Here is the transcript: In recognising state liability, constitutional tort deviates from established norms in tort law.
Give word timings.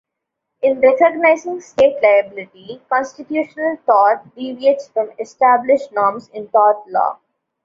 In 0.63 0.81
recognising 0.81 1.61
state 1.61 2.01
liability, 2.01 2.81
constitutional 2.89 3.77
tort 3.85 4.33
deviates 4.33 4.87
from 4.87 5.11
established 5.19 5.91
norms 5.91 6.27
in 6.29 6.47
tort 6.47 6.89
law. 6.89 7.19